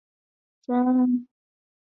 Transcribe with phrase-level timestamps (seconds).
[0.65, 1.31] 分为古传散手。